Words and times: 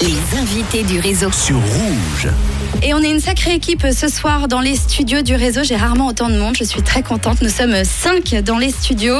Les 0.00 0.38
invités 0.38 0.84
du 0.84 1.00
réseau. 1.00 1.32
sur 1.32 1.56
Rouge. 1.56 2.28
Et 2.82 2.94
on 2.94 3.02
est 3.02 3.10
une 3.10 3.20
sacrée 3.20 3.54
équipe 3.54 3.84
ce 3.92 4.08
soir 4.08 4.46
dans 4.46 4.60
les 4.60 4.76
studios 4.76 5.22
du 5.22 5.34
réseau. 5.34 5.62
J'ai 5.64 5.74
rarement 5.74 6.06
autant 6.06 6.28
de 6.28 6.38
monde. 6.38 6.56
Je 6.56 6.62
suis 6.62 6.82
très 6.82 7.02
contente. 7.02 7.42
Nous 7.42 7.48
sommes 7.48 7.84
cinq 7.84 8.34
dans 8.44 8.58
les 8.58 8.70
studios. 8.70 9.18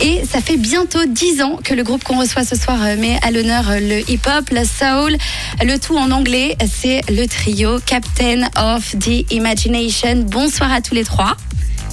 Et 0.00 0.24
ça 0.24 0.40
fait 0.40 0.56
bientôt 0.56 1.04
dix 1.06 1.42
ans 1.42 1.58
que 1.62 1.74
le 1.74 1.84
groupe 1.84 2.02
qu'on 2.02 2.18
reçoit 2.18 2.44
ce 2.44 2.56
soir 2.56 2.78
met 2.98 3.18
à 3.22 3.30
l'honneur 3.30 3.64
le 3.80 4.10
hip-hop, 4.10 4.50
la 4.50 4.64
soul, 4.64 5.16
le 5.62 5.78
tout 5.78 5.96
en 5.96 6.10
anglais. 6.10 6.56
C'est 6.66 7.02
le 7.08 7.26
trio 7.26 7.78
Captain 7.86 8.48
of 8.56 8.96
the 8.98 9.30
Imagination. 9.32 10.24
Bonsoir 10.26 10.72
à 10.72 10.80
tous 10.80 10.94
les 10.94 11.04
trois. 11.04 11.36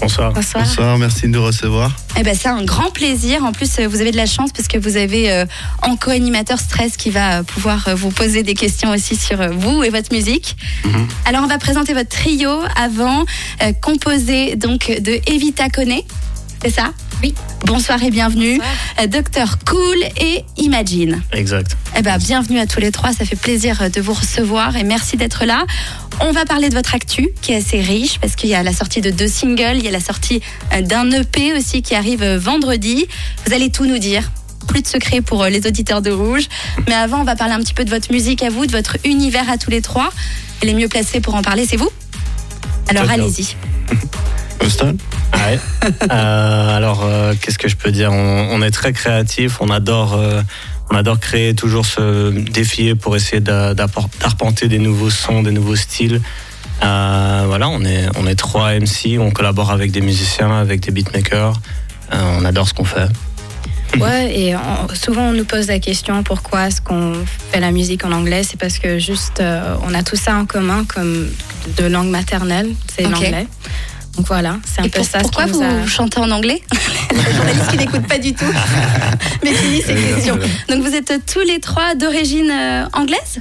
Bonsoir. 0.03 0.33
Bonsoir. 0.33 0.65
Bonsoir, 0.65 0.97
merci 0.97 1.21
de 1.21 1.27
nous 1.27 1.43
recevoir. 1.43 1.89
Eh 2.19 2.23
ben, 2.23 2.35
c'est 2.37 2.49
un 2.49 2.63
grand 2.65 2.91
plaisir. 2.91 3.45
En 3.45 3.53
plus, 3.53 3.79
euh, 3.79 3.87
vous 3.87 4.01
avez 4.01 4.11
de 4.11 4.17
la 4.17 4.25
chance 4.25 4.51
parce 4.51 4.67
que 4.67 4.77
vous 4.77 4.97
avez 4.97 5.31
euh, 5.31 5.45
en 5.81 5.95
co-animateur 5.95 6.59
Stress 6.59 6.97
qui 6.97 7.09
va 7.09 7.39
euh, 7.39 7.43
pouvoir 7.43 7.87
euh, 7.87 7.95
vous 7.95 8.09
poser 8.09 8.43
des 8.43 8.53
questions 8.53 8.91
aussi 8.91 9.15
sur 9.15 9.39
euh, 9.39 9.49
vous 9.51 9.81
et 9.81 9.89
votre 9.89 10.13
musique. 10.13 10.57
Mhm. 10.83 11.07
Alors, 11.25 11.43
on 11.43 11.47
va 11.47 11.57
présenter 11.57 11.93
votre 11.93 12.09
trio 12.09 12.51
avant, 12.75 13.23
euh, 13.61 13.71
composé 13.81 14.57
donc 14.57 14.87
de 14.87 15.21
Evita 15.31 15.69
Kone. 15.69 16.01
C'est 16.61 16.71
ça? 16.71 16.91
Oui. 17.23 17.33
Bonsoir 17.65 18.03
et 18.03 18.11
bienvenue. 18.11 18.59
Euh, 18.99 19.07
Docteur 19.07 19.57
Cool 19.65 19.97
et 20.19 20.43
Imagine. 20.57 21.21
Exact. 21.31 21.77
Eh 21.97 22.01
ben, 22.01 22.17
bienvenue 22.17 22.59
à 22.59 22.67
tous 22.67 22.81
les 22.81 22.91
trois. 22.91 23.13
Ça 23.13 23.23
fait 23.23 23.37
plaisir 23.37 23.81
euh, 23.81 23.87
de 23.87 24.01
vous 24.01 24.11
recevoir 24.11 24.75
et 24.75 24.83
merci 24.83 25.15
d'être 25.15 25.45
là. 25.45 25.65
On 26.19 26.33
va 26.33 26.43
parler 26.43 26.67
de 26.67 26.75
votre 26.75 26.93
actu 26.93 27.29
qui 27.41 27.53
est 27.53 27.55
assez 27.55 27.79
riche 27.79 28.19
parce 28.19 28.35
qu'il 28.35 28.49
y 28.49 28.55
a 28.55 28.61
la 28.61 28.73
sortie 28.73 28.99
de 28.99 29.09
deux 29.09 29.29
singles, 29.29 29.77
il 29.77 29.85
y 29.85 29.87
a 29.87 29.91
la 29.91 30.01
sortie 30.01 30.41
euh, 30.73 30.81
d'un 30.81 31.09
EP 31.11 31.53
aussi 31.53 31.81
qui 31.81 31.95
arrive 31.95 32.25
vendredi. 32.25 33.07
Vous 33.45 33.53
allez 33.53 33.71
tout 33.71 33.85
nous 33.85 33.99
dire. 33.99 34.29
Plus 34.67 34.81
de 34.81 34.87
secrets 34.87 35.21
pour 35.21 35.45
les 35.45 35.65
auditeurs 35.65 36.01
de 36.01 36.11
Rouge. 36.11 36.49
Mais 36.87 36.93
avant, 36.93 37.21
on 37.21 37.25
va 37.25 37.37
parler 37.37 37.53
un 37.53 37.59
petit 37.59 37.73
peu 37.73 37.85
de 37.85 37.89
votre 37.89 38.11
musique 38.11 38.43
à 38.43 38.49
vous, 38.49 38.65
de 38.65 38.71
votre 38.73 38.97
univers 39.05 39.49
à 39.49 39.57
tous 39.57 39.69
les 39.69 39.81
trois. 39.81 40.09
Et 40.61 40.65
les 40.65 40.73
mieux 40.73 40.89
placés 40.89 41.21
pour 41.21 41.35
en 41.35 41.41
parler, 41.41 41.65
c'est 41.65 41.77
vous? 41.77 41.89
Alors 42.89 43.09
allez-y. 43.09 43.55
Ouais. 45.45 45.59
Euh, 46.11 46.77
alors, 46.77 47.03
euh, 47.03 47.33
qu'est-ce 47.39 47.57
que 47.57 47.67
je 47.67 47.75
peux 47.75 47.91
dire? 47.91 48.11
On, 48.11 48.47
on 48.51 48.61
est 48.61 48.71
très 48.71 48.93
créatif, 48.93 49.57
on 49.61 49.69
adore, 49.69 50.13
euh, 50.15 50.41
on 50.91 50.95
adore 50.95 51.19
créer, 51.19 51.53
toujours 51.55 51.85
se 51.85 52.29
défier 52.31 52.95
pour 52.95 53.15
essayer 53.15 53.39
d'arpenter 53.41 54.67
des 54.67 54.79
nouveaux 54.79 55.09
sons, 55.09 55.43
des 55.43 55.51
nouveaux 55.51 55.75
styles. 55.75 56.21
Euh, 56.83 57.43
voilà, 57.47 57.69
on 57.69 57.83
est, 57.85 58.07
on 58.17 58.27
est 58.27 58.35
trois 58.35 58.73
MC, 58.73 59.17
on 59.19 59.31
collabore 59.31 59.71
avec 59.71 59.91
des 59.91 60.01
musiciens, 60.01 60.51
avec 60.59 60.81
des 60.81 60.91
beatmakers. 60.91 61.53
Euh, 62.13 62.37
on 62.39 62.45
adore 62.45 62.67
ce 62.67 62.73
qu'on 62.73 62.85
fait. 62.85 63.07
Ouais, 63.99 64.35
et 64.35 64.55
on- 64.55 64.95
souvent 64.95 65.25
on 65.29 65.33
nous 65.33 65.45
pose 65.45 65.67
la 65.67 65.77
question 65.77 66.23
pourquoi 66.23 66.65
est-ce 66.67 66.81
qu'on 66.81 67.13
fait 67.51 67.59
la 67.59 67.69
musique 67.69 68.03
en 68.03 68.11
anglais? 68.11 68.41
C'est 68.43 68.59
parce 68.59 68.79
que 68.79 68.97
juste 68.97 69.39
euh, 69.39 69.75
on 69.87 69.93
a 69.93 70.01
tout 70.01 70.15
ça 70.15 70.35
en 70.35 70.47
commun 70.47 70.83
comme 70.91 71.27
de 71.77 71.85
langue 71.85 72.09
maternelle, 72.09 72.69
c'est 72.91 73.03
l'anglais. 73.03 73.45
Donc 74.17 74.27
voilà, 74.27 74.57
c'est 74.65 74.81
un 74.81 74.83
Et 74.85 74.89
peu 74.89 74.99
pour- 74.99 75.07
ça. 75.07 75.19
ce 75.19 75.23
pourquoi 75.23 75.45
vous 75.47 75.61
a- 75.63 75.87
chantez 75.87 76.19
en 76.19 76.29
anglais? 76.31 76.61
Les 77.11 77.33
journalistes 77.35 77.67
qui 77.71 77.77
n'écoutent 77.77 78.07
pas 78.07 78.19
du 78.19 78.33
tout, 78.33 78.45
mais 79.43 79.51
lisent 79.51 79.85
ces 79.85 79.95
questions. 79.95 80.37
Donc 80.69 80.83
vous 80.83 80.93
êtes 80.93 81.13
tous 81.31 81.39
les 81.41 81.59
trois 81.59 81.95
d'origine 81.95 82.51
euh, 82.51 82.85
anglaise? 82.93 83.39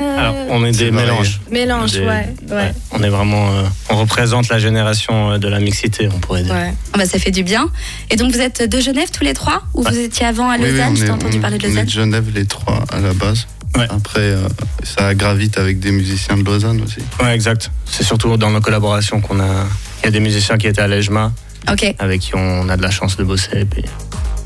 Euh, 0.00 0.16
Alors, 0.16 0.34
on 0.50 0.64
est 0.64 0.70
des 0.78 0.90
mélanges. 0.92 1.40
Mélange, 1.50 1.92
Des- 1.92 2.00
ouais, 2.06 2.32
ouais, 2.50 2.72
On 2.92 3.02
est 3.02 3.08
vraiment, 3.08 3.50
euh, 3.50 3.62
on 3.90 3.96
représente 3.96 4.48
la 4.48 4.58
génération 4.60 5.38
de 5.38 5.48
la 5.48 5.58
mixité, 5.58 6.08
on 6.14 6.18
pourrait 6.20 6.44
dire. 6.44 6.54
ouais. 6.54 6.72
Ah 6.92 6.98
bah, 6.98 7.04
ça 7.04 7.18
fait 7.18 7.32
du 7.32 7.42
bien. 7.42 7.68
Et 8.08 8.14
donc 8.16 8.32
vous 8.32 8.40
êtes 8.40 8.62
de 8.62 8.80
Genève 8.80 9.08
tous 9.12 9.24
les 9.24 9.34
trois? 9.34 9.62
Ou 9.74 9.82
vous 9.82 9.98
étiez 9.98 10.24
avant 10.24 10.48
à 10.50 10.56
Oui, 10.56 10.62
oui, 10.64 10.70
Lausanne? 10.70 10.92
on 10.92 10.94
Je 10.94 11.04
t'ai 11.04 11.10
entendu 11.10 11.38
on- 11.38 11.40
parler 11.40 11.58
de 11.58 11.64
On 11.64 11.66
est 11.66 11.70
Lausanne. 11.72 11.84
de 11.86 11.90
Genève 11.90 12.30
les 12.34 12.46
trois 12.46 12.84
à 12.92 13.00
la 13.00 13.12
base. 13.12 13.46
Ouais. 13.76 13.86
Après, 13.90 14.20
euh, 14.20 14.48
ça 14.84 15.14
gravite 15.14 15.58
avec 15.58 15.80
des 15.80 15.90
musiciens 15.90 16.36
de 16.38 16.44
Lausanne 16.44 16.80
aussi. 16.80 16.98
Ouais, 17.22 17.34
exact. 17.34 17.70
C'est 17.84 18.04
surtout 18.04 18.36
dans 18.36 18.50
nos 18.50 18.60
collaborations 18.60 19.20
qu'on 19.20 19.40
a. 19.40 19.66
Il 20.02 20.04
y 20.06 20.08
a 20.08 20.10
des 20.10 20.20
musiciens 20.20 20.58
qui 20.58 20.66
étaient 20.66 20.80
à 20.80 20.88
l'EJMA, 20.88 21.32
Ok. 21.70 21.94
avec 21.98 22.20
qui 22.20 22.34
on 22.34 22.68
a 22.68 22.76
de 22.76 22.82
la 22.82 22.90
chance 22.90 23.16
de 23.16 23.24
bosser. 23.24 23.60
Et 23.60 23.64
puis... 23.64 23.84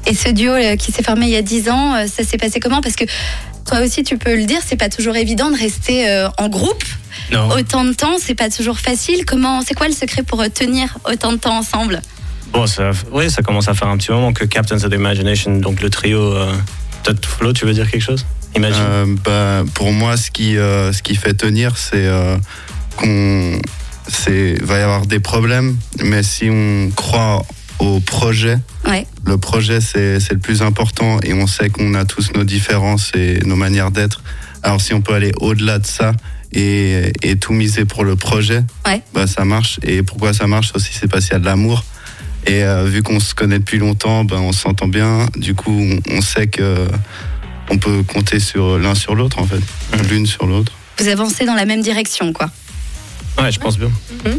Et 0.06 0.14
ce 0.14 0.28
duo 0.30 0.52
euh, 0.52 0.76
qui 0.76 0.90
s'est 0.92 1.02
formé 1.02 1.26
il 1.26 1.32
y 1.32 1.36
a 1.36 1.42
10 1.42 1.68
ans, 1.68 1.94
euh, 1.94 2.06
ça 2.06 2.24
s'est 2.24 2.38
passé 2.38 2.58
comment? 2.58 2.80
Parce 2.80 2.96
que 2.96 3.04
toi 3.64 3.80
aussi 3.80 4.02
tu 4.02 4.18
peux 4.18 4.34
le 4.34 4.44
dire, 4.46 4.58
c'est 4.66 4.76
pas 4.76 4.88
toujours 4.88 5.14
évident 5.16 5.50
de 5.50 5.56
rester 5.56 6.08
euh, 6.10 6.28
en 6.38 6.48
groupe 6.48 6.82
Non. 7.32 7.48
autant 7.50 7.84
de 7.84 7.92
temps, 7.92 8.16
c'est 8.20 8.34
pas 8.34 8.50
toujours 8.50 8.78
facile. 8.80 9.24
Comment, 9.24 9.62
c'est 9.62 9.74
quoi 9.74 9.86
le 9.86 9.94
secret 9.94 10.22
pour 10.24 10.42
tenir 10.52 10.98
autant 11.08 11.32
de 11.32 11.36
temps 11.38 11.56
ensemble? 11.56 12.00
Bon, 12.52 12.66
ça, 12.66 12.90
oui, 13.12 13.30
ça 13.30 13.42
commence 13.42 13.68
à 13.68 13.74
faire 13.74 13.88
un 13.88 13.96
petit 13.96 14.10
moment 14.10 14.32
que 14.32 14.44
Captains 14.44 14.76
of 14.82 14.90
the 14.90 14.94
Imagination, 14.94 15.56
donc 15.58 15.80
le 15.80 15.88
trio. 15.90 16.34
Euh, 16.34 16.52
Peut-être 17.04 17.26
Flo, 17.26 17.52
tu 17.52 17.64
veux 17.64 17.72
dire 17.72 17.90
quelque 17.90 18.02
chose? 18.02 18.24
Imagine. 18.54 18.76
Euh, 18.80 19.06
bah, 19.24 19.64
pour 19.74 19.90
moi, 19.92 20.16
ce 20.16 20.30
qui, 20.30 20.56
euh, 20.56 20.92
ce 20.92 21.02
qui 21.02 21.16
fait 21.16 21.34
tenir, 21.34 21.76
c'est 21.76 21.94
euh, 22.06 22.36
qu'on 22.96 23.58
c'est 24.08 24.60
va 24.62 24.78
y 24.78 24.82
avoir 24.82 25.06
des 25.06 25.20
problèmes, 25.20 25.76
mais 26.02 26.22
si 26.22 26.48
on 26.50 26.90
croit 26.94 27.44
au 27.78 28.00
projet, 28.00 28.58
Ouais. 28.86 29.06
le 29.24 29.38
projet 29.38 29.80
c'est 29.80 30.18
le 30.30 30.38
plus 30.38 30.62
important 30.62 31.18
et 31.22 31.32
on 31.34 31.46
sait 31.46 31.68
qu'on 31.70 31.94
a 31.94 32.04
tous 32.04 32.32
nos 32.34 32.44
différences 32.44 33.10
et 33.14 33.38
nos 33.44 33.56
manières 33.56 33.90
d'être. 33.90 34.22
Alors 34.62 34.80
si 34.80 34.94
on 34.94 35.00
peut 35.00 35.14
aller 35.14 35.32
au-delà 35.40 35.78
de 35.78 35.86
ça 35.86 36.12
et, 36.52 37.12
et 37.22 37.36
tout 37.36 37.52
miser 37.52 37.84
pour 37.84 38.04
le 38.04 38.14
projet, 38.16 38.62
Ouais. 38.86 39.02
bah 39.14 39.26
ça 39.26 39.44
marche. 39.44 39.78
Et 39.84 40.02
pourquoi 40.02 40.32
ça 40.32 40.46
marche 40.46 40.72
aussi, 40.74 40.90
c'est 40.92 41.08
parce 41.08 41.24
qu'il 41.24 41.32
y 41.32 41.36
a 41.36 41.40
de 41.40 41.44
l'amour. 41.46 41.84
Et 42.46 42.64
euh, 42.64 42.84
vu 42.84 43.02
qu'on 43.02 43.20
se 43.20 43.34
connaît 43.34 43.58
depuis 43.60 43.78
longtemps, 43.78 44.24
ben 44.24 44.38
on 44.38 44.52
s'entend 44.52 44.88
bien. 44.88 45.28
Du 45.36 45.54
coup, 45.54 45.70
on, 45.80 46.00
on 46.16 46.20
sait 46.20 46.48
que 46.48 46.86
on 47.70 47.78
peut 47.78 48.02
compter 48.02 48.40
sur 48.40 48.78
l'un 48.78 48.94
sur 48.96 49.14
l'autre 49.14 49.38
en 49.38 49.46
fait, 49.46 49.60
Mhm. 49.96 50.08
l'une 50.10 50.26
sur 50.26 50.46
l'autre. 50.46 50.72
Vous 50.98 51.08
avancez 51.08 51.44
dans 51.46 51.54
la 51.54 51.64
même 51.64 51.80
direction, 51.82 52.32
quoi. 52.32 52.50
Ouais, 53.40 53.50
je 53.50 53.58
pense 53.60 53.78
bien. 53.78 53.90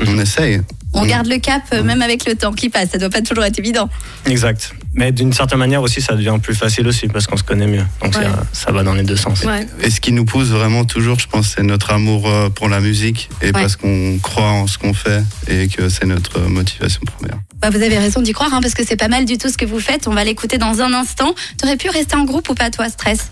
On 0.07 0.19
essaye. 0.19 0.61
On 0.95 1.03
garde 1.07 1.25
le 1.25 1.39
cap 1.39 1.63
euh, 1.73 1.81
même 1.81 2.03
avec 2.03 2.27
le 2.27 2.35
temps 2.35 2.53
qui 2.53 2.69
passe. 2.69 2.91
Ça 2.91 2.99
doit 2.99 3.09
pas 3.09 3.21
toujours 3.23 3.43
être 3.43 3.57
évident. 3.57 3.89
Exact. 4.27 4.73
Mais 4.93 5.11
d'une 5.11 5.33
certaine 5.33 5.57
manière 5.57 5.81
aussi, 5.81 6.01
ça 6.01 6.13
devient 6.13 6.37
plus 6.41 6.53
facile 6.53 6.87
aussi 6.87 7.07
parce 7.07 7.25
qu'on 7.25 7.35
se 7.35 7.41
connaît 7.41 7.65
mieux. 7.65 7.83
Donc 8.03 8.15
Ouais. 8.15 8.23
ça, 8.23 8.43
ça 8.53 8.71
va 8.71 8.83
dans 8.83 8.93
les 8.93 9.01
deux 9.01 9.15
sens. 9.15 9.41
Ouais. 9.43 9.65
Et 9.81 9.89
ce 9.89 9.99
qui 9.99 10.11
nous 10.11 10.23
pousse 10.23 10.49
vraiment 10.49 10.85
toujours, 10.85 11.19
je 11.19 11.27
pense, 11.27 11.53
c'est 11.55 11.63
notre 11.63 11.89
amour 11.91 12.29
euh, 12.29 12.49
pour 12.49 12.69
la 12.69 12.79
musique 12.79 13.29
et 13.41 13.51
parce 13.51 13.75
qu'on 13.75 14.19
croit 14.21 14.43
en 14.51 14.67
ce 14.67 14.77
qu'on 14.77 14.93
fait 14.93 15.23
et 15.47 15.67
que 15.67 15.89
c'est 15.89 16.05
notre 16.05 16.37
euh, 16.41 16.47
motivation 16.47 17.01
première. 17.17 17.39
Bah, 17.59 17.71
vous 17.71 17.81
avez 17.81 17.97
raison 17.97 18.21
d'y 18.21 18.33
croire, 18.33 18.53
hein, 18.53 18.59
parce 18.61 18.75
que 18.75 18.85
c'est 18.85 18.95
pas 18.97 19.07
mal 19.07 19.25
du 19.25 19.39
tout 19.39 19.49
ce 19.49 19.57
que 19.57 19.65
vous 19.65 19.79
faites. 19.79 20.07
On 20.07 20.13
va 20.13 20.23
l'écouter 20.23 20.59
dans 20.59 20.79
un 20.81 20.93
instant. 20.93 21.33
T'aurais 21.57 21.77
pu 21.77 21.89
rester 21.89 22.15
en 22.15 22.25
groupe 22.25 22.47
ou 22.49 22.53
pas, 22.53 22.69
toi, 22.69 22.87
Stress? 22.89 23.31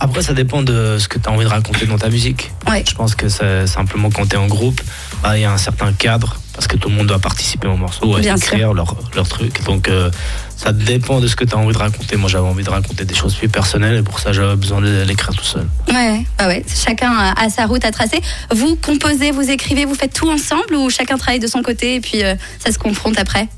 Après, 0.00 0.22
ça 0.22 0.34
dépend 0.34 0.62
de 0.62 0.98
ce 0.98 1.08
que 1.08 1.18
tu 1.18 1.28
as 1.28 1.32
envie 1.32 1.44
de 1.44 1.50
raconter 1.50 1.86
dans 1.86 1.96
ta 1.96 2.08
musique. 2.08 2.50
Ouais. 2.68 2.84
Je 2.86 2.94
pense 2.94 3.14
que 3.14 3.28
c'est 3.28 3.66
simplement 3.66 4.10
quand 4.10 4.26
tu 4.26 4.34
es 4.34 4.38
en 4.38 4.48
groupe, 4.48 4.80
bah, 5.22 5.38
il 5.38 5.42
y 5.42 5.44
a 5.44 5.52
un 5.52 5.56
certain 5.58 5.92
cadre, 5.92 6.36
parce 6.52 6.66
que 6.66 6.76
tout 6.76 6.88
le 6.88 6.96
monde 6.96 7.06
doit 7.06 7.20
participer 7.20 7.68
au 7.68 7.76
morceau, 7.76 8.18
Bien 8.18 8.36
écrire 8.36 8.74
leur, 8.74 8.96
leur 9.14 9.28
truc. 9.28 9.62
Donc, 9.64 9.88
euh, 9.88 10.10
ça 10.56 10.72
dépend 10.72 11.20
de 11.20 11.28
ce 11.28 11.36
que 11.36 11.44
tu 11.44 11.54
as 11.54 11.58
envie 11.58 11.72
de 11.72 11.78
raconter. 11.78 12.16
Moi, 12.16 12.28
j'avais 12.28 12.46
envie 12.46 12.64
de 12.64 12.70
raconter 12.70 13.04
des 13.04 13.14
choses 13.14 13.34
plus 13.34 13.48
personnelles, 13.48 13.98
et 13.98 14.02
pour 14.02 14.18
ça, 14.18 14.32
j'avais 14.32 14.56
besoin 14.56 14.80
de 14.80 15.02
l'écrire 15.02 15.34
tout 15.34 15.44
seul. 15.44 15.66
Ouais, 15.88 16.24
bah 16.38 16.48
ouais. 16.48 16.64
Chacun 16.68 17.12
a, 17.36 17.48
sa 17.48 17.66
route 17.66 17.84
à 17.84 17.92
tracer. 17.92 18.20
Vous 18.54 18.76
composez, 18.76 19.30
vous 19.30 19.48
écrivez, 19.48 19.84
vous 19.84 19.94
faites 19.94 20.12
tout 20.12 20.28
ensemble 20.28 20.74
ou 20.74 20.90
chacun 20.90 21.16
travaille 21.16 21.40
de 21.40 21.46
son 21.46 21.62
côté 21.62 21.94
et 21.94 22.00
puis 22.00 22.24
euh, 22.24 22.34
ça 22.58 22.72
se 22.72 22.78
confronte 22.78 23.18
après? 23.18 23.48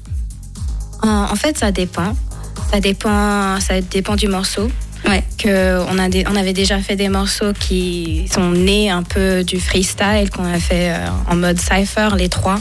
En, 1.03 1.09
en 1.33 1.37
fait, 1.37 1.57
ça 1.59 1.73
dépend. 1.73 2.15
Ça 2.71 2.81
dépend, 2.81 3.61
ça 3.61 3.81
dépend 3.81 4.17
du 4.17 4.29
morceau. 4.29 4.71
Ouais. 5.07 5.23
Que 5.39 5.81
on, 5.89 5.99
a 5.99 6.09
des- 6.09 6.25
on 6.29 6.35
avait 6.37 6.53
déjà 6.53 6.79
fait 6.79 6.97
des 6.97 7.09
morceaux 7.09 7.53
qui 7.59 8.27
sont 8.33 8.51
nés 8.51 8.91
un 8.91 9.03
peu 9.03 9.45
du 9.45 9.61
freestyle 9.61 10.31
qu'on 10.35 10.45
a 10.53 10.59
fait 10.59 10.91
euh, 10.93 11.07
en 11.31 11.37
mode 11.37 11.59
cypher, 11.61 12.09
les 12.17 12.29
trois. 12.29 12.59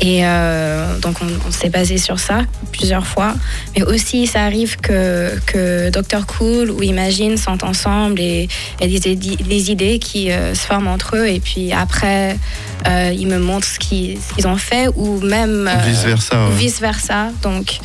Et 0.00 0.20
euh, 0.24 0.96
donc 1.00 1.16
on, 1.22 1.26
on 1.48 1.50
s'est 1.50 1.70
basé 1.70 1.98
sur 1.98 2.20
ça 2.20 2.42
plusieurs 2.72 3.04
fois. 3.06 3.34
Mais 3.76 3.82
aussi 3.82 4.26
ça 4.28 4.44
arrive 4.44 4.76
que, 4.76 5.36
que 5.46 5.90
Dr 5.90 6.24
Cool 6.26 6.70
ou 6.70 6.82
Imagine 6.84 7.36
sont 7.36 7.64
ensemble 7.64 8.20
et 8.20 8.48
il 8.80 8.92
y 8.92 8.96
a 8.96 9.00
des, 9.00 9.16
des 9.16 9.70
idées 9.72 9.98
qui 9.98 10.30
euh, 10.30 10.54
se 10.54 10.60
forment 10.66 10.86
entre 10.88 11.16
eux 11.16 11.26
et 11.28 11.40
puis 11.40 11.72
après 11.72 12.36
euh, 12.86 13.12
ils 13.16 13.26
me 13.26 13.38
montrent 13.40 13.66
ce 13.66 13.80
qu'ils 13.80 14.18
ce 14.20 14.34
qu'ils 14.34 14.46
ont 14.46 14.56
fait 14.56 14.88
ou 14.94 15.20
même 15.20 15.68
Vice 15.84 16.04
versa. 16.04 16.46
ouais. 16.48 16.54
vice 16.56 16.80
versa. 16.80 17.30
Donc 17.42 17.78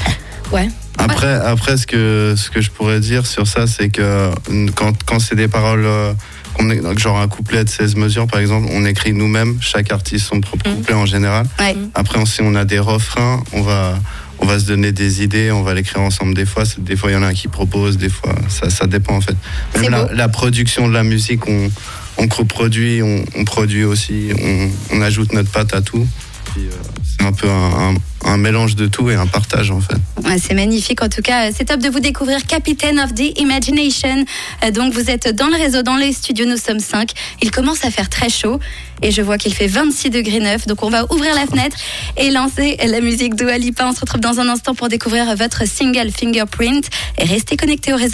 ouais. 0.53 0.69
Après, 0.97 1.33
après 1.33 1.77
ce, 1.77 1.87
que, 1.87 2.35
ce 2.37 2.49
que 2.49 2.61
je 2.61 2.69
pourrais 2.71 2.99
dire 2.99 3.25
sur 3.25 3.47
ça, 3.47 3.65
c'est 3.67 3.89
que 3.89 4.01
euh, 4.01 4.31
quand, 4.75 4.93
quand 5.05 5.19
c'est 5.19 5.35
des 5.35 5.47
paroles, 5.47 5.85
euh, 5.85 6.13
qu'on 6.53 6.69
est, 6.69 6.77
donc 6.81 6.99
genre 6.99 7.19
un 7.19 7.27
couplet 7.27 7.63
de 7.63 7.69
16 7.69 7.95
mesures 7.95 8.27
par 8.27 8.39
exemple, 8.39 8.67
on 8.71 8.85
écrit 8.85 9.11
nous-mêmes, 9.13 9.57
chaque 9.59 9.91
artiste 9.91 10.27
son 10.27 10.39
propre 10.39 10.69
Mhm. 10.69 10.75
couplet 10.77 10.93
en 10.93 11.05
général. 11.07 11.47
Ouais. 11.59 11.75
Après, 11.95 12.19
on- 12.19 12.25
si 12.27 12.41
on 12.41 12.53
a 12.55 12.63
des 12.63 12.77
refrains, 12.79 13.43
on 13.53 13.61
va, 13.63 13.97
on 14.39 14.45
va 14.45 14.59
se 14.59 14.65
donner 14.65 14.91
des 14.91 15.23
idées, 15.23 15.51
on 15.51 15.63
va 15.63 15.73
l'écrire 15.73 16.01
ensemble 16.01 16.35
des 16.35 16.45
fois. 16.45 16.63
Des 16.77 16.95
fois, 16.95 17.09
il 17.09 17.13
y 17.13 17.17
en 17.17 17.23
a 17.23 17.27
un 17.27 17.33
qui 17.33 17.47
propose, 17.47 17.97
des 17.97 18.09
fois, 18.09 18.35
ça, 18.49 18.69
ça 18.69 18.85
dépend 18.85 19.15
en 19.15 19.21
fait. 19.21 19.35
Même 19.81 20.07
la, 20.11 20.27
production 20.29 20.87
de 20.87 20.93
la 20.93 21.03
musique, 21.03 21.47
on, 21.47 21.71
on 22.17 22.27
coproduit, 22.27 23.01
on, 23.01 23.25
on 23.35 23.45
produit 23.45 23.83
aussi, 23.83 24.29
on, 24.39 24.69
on 24.97 25.01
ajoute 25.01 25.33
notre 25.33 25.49
patte 25.49 25.73
à 25.73 25.81
tout. 25.81 26.05
puis 26.53 26.63
euh, 26.67 26.71
c'est 27.19 27.25
un 27.25 27.33
peu 27.33 27.47
un, 27.49 28.37
mélange 28.37 28.75
de 28.75 28.87
tout 28.87 29.09
et 29.11 29.15
un 29.15 29.27
partage 29.27 29.69
en 29.69 29.79
fait. 29.79 29.95
C'est 30.39 30.55
magnifique. 30.55 31.03
En 31.03 31.09
tout 31.09 31.21
cas, 31.21 31.51
c'est 31.51 31.65
top 31.65 31.79
de 31.79 31.89
vous 31.89 31.99
découvrir 31.99 32.45
Captain 32.47 32.97
of 33.03 33.13
the 33.13 33.39
Imagination. 33.39 34.25
Euh, 34.63 34.71
Donc, 34.71 34.93
vous 34.93 35.09
êtes 35.09 35.35
dans 35.35 35.47
le 35.47 35.55
réseau, 35.55 35.83
dans 35.83 35.97
les 35.97 36.11
studios. 36.11 36.45
Nous 36.45 36.57
sommes 36.57 36.79
cinq. 36.79 37.11
Il 37.41 37.51
commence 37.51 37.85
à 37.85 37.91
faire 37.91 38.09
très 38.09 38.29
chaud 38.29 38.59
et 39.03 39.11
je 39.11 39.21
vois 39.21 39.37
qu'il 39.37 39.53
fait 39.53 39.67
26 39.67 40.09
degrés 40.09 40.39
9. 40.39 40.65
Donc, 40.67 40.81
on 40.83 40.89
va 40.89 41.05
ouvrir 41.13 41.35
la 41.35 41.45
fenêtre 41.45 41.77
et 42.17 42.31
lancer 42.31 42.77
la 42.83 43.01
musique 43.01 43.35
d'Oualipa. 43.35 43.85
On 43.87 43.93
se 43.93 43.99
retrouve 43.99 44.21
dans 44.21 44.39
un 44.39 44.49
instant 44.49 44.73
pour 44.73 44.89
découvrir 44.89 45.35
votre 45.35 45.67
single 45.67 46.09
Fingerprint 46.09 46.89
et 47.19 47.25
restez 47.25 47.55
connectés 47.55 47.93
au 47.93 47.97
réseau. 47.97 48.11